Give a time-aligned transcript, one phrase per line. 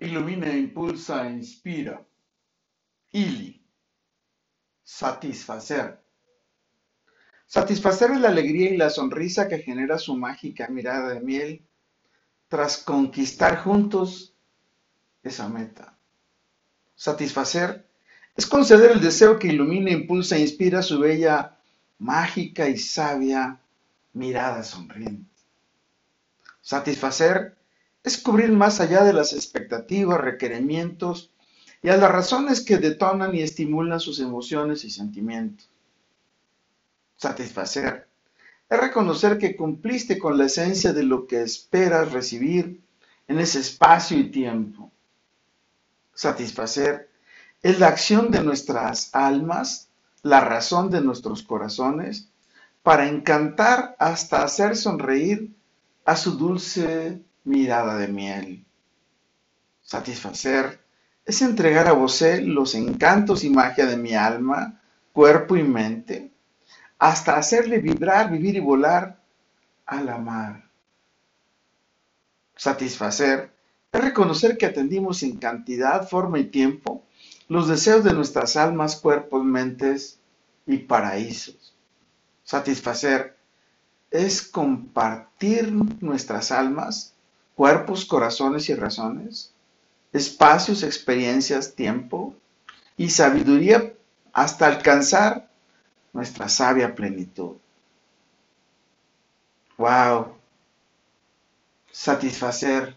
[0.00, 2.00] Ilumina, impulsa, inspira.
[3.12, 3.60] Ili.
[4.84, 6.00] Satisfacer.
[7.46, 11.66] Satisfacer es la alegría y la sonrisa que genera su mágica mirada de miel
[12.48, 14.34] tras conquistar juntos
[15.22, 15.98] esa meta.
[16.94, 17.86] Satisfacer
[18.36, 21.58] es conceder el deseo que ilumina, impulsa e inspira su bella,
[21.98, 23.60] mágica y sabia
[24.12, 25.28] mirada sonriente.
[26.60, 27.57] Satisfacer
[28.08, 31.30] es cubrir más allá de las expectativas, requerimientos
[31.82, 35.68] y a las razones que detonan y estimulan sus emociones y sentimientos.
[37.16, 38.08] Satisfacer
[38.70, 42.80] es reconocer que cumpliste con la esencia de lo que esperas recibir
[43.26, 44.90] en ese espacio y tiempo.
[46.14, 47.10] Satisfacer
[47.62, 49.90] es la acción de nuestras almas,
[50.22, 52.30] la razón de nuestros corazones,
[52.82, 55.54] para encantar hasta hacer sonreír
[56.06, 58.64] a su dulce mirada de miel.
[59.82, 60.80] Satisfacer
[61.24, 64.80] es entregar a vos los encantos y magia de mi alma,
[65.12, 66.30] cuerpo y mente,
[66.98, 69.20] hasta hacerle vibrar, vivir y volar
[69.86, 70.68] al amar.
[72.56, 73.52] Satisfacer
[73.92, 77.04] es reconocer que atendimos en cantidad, forma y tiempo
[77.48, 80.20] los deseos de nuestras almas, cuerpos, mentes
[80.66, 81.74] y paraísos.
[82.44, 83.36] Satisfacer
[84.10, 87.14] es compartir nuestras almas
[87.58, 89.52] cuerpos, corazones y razones,
[90.12, 92.36] espacios, experiencias, tiempo
[92.96, 93.94] y sabiduría
[94.32, 95.50] hasta alcanzar
[96.12, 97.56] nuestra sabia plenitud.
[99.76, 100.36] ¡Wow!
[101.90, 102.96] Satisfacer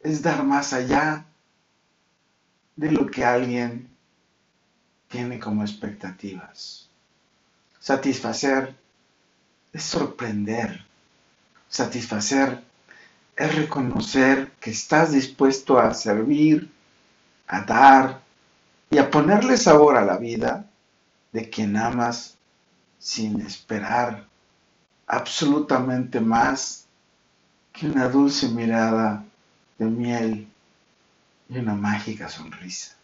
[0.00, 1.26] es dar más allá
[2.76, 3.90] de lo que alguien
[5.08, 6.88] tiene como expectativas.
[7.78, 8.74] Satisfacer
[9.70, 10.86] es sorprender.
[11.68, 12.71] Satisfacer
[13.36, 16.70] es reconocer que estás dispuesto a servir,
[17.46, 18.20] a dar
[18.90, 20.68] y a ponerle sabor a la vida
[21.32, 22.36] de quien amas
[22.98, 24.26] sin esperar
[25.06, 26.86] absolutamente más
[27.72, 29.24] que una dulce mirada
[29.78, 30.48] de miel
[31.48, 32.96] y una mágica sonrisa.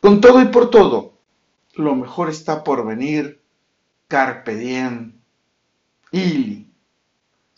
[0.00, 1.12] Con todo y por todo,
[1.74, 3.40] lo mejor está por venir,
[4.08, 5.12] carpe diem,
[6.12, 6.59] ili.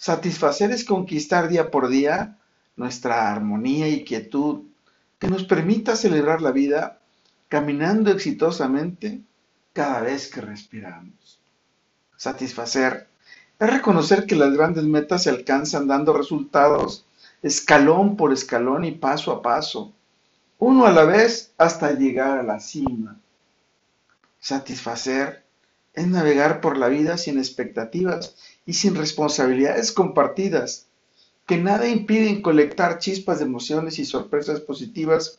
[0.02, 2.36] Satisfacer es conquistar día por día
[2.74, 4.62] nuestra armonía y quietud
[5.20, 6.98] que nos permita celebrar la vida
[7.48, 9.20] caminando exitosamente
[9.72, 11.38] cada vez que respiramos.
[12.16, 13.06] Satisfacer
[13.60, 17.06] es reconocer que las grandes metas se alcanzan dando resultados
[17.40, 19.92] escalón por escalón y paso a paso,
[20.58, 23.20] uno a la vez hasta llegar a la cima.
[24.40, 25.44] Satisfacer
[25.94, 30.86] es navegar por la vida sin expectativas y sin responsabilidades compartidas,
[31.46, 35.38] que nada impiden colectar chispas de emociones y sorpresas positivas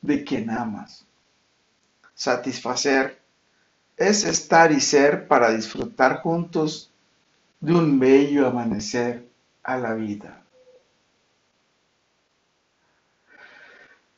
[0.00, 1.04] de quien amas.
[2.14, 3.20] Satisfacer
[3.96, 6.90] es estar y ser para disfrutar juntos
[7.60, 9.28] de un bello amanecer
[9.62, 10.42] a la vida.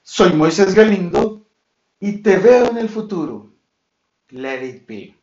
[0.02, 1.42] Soy Moisés Galindo
[1.98, 3.50] y te veo en el futuro.
[4.30, 5.21] Let it be.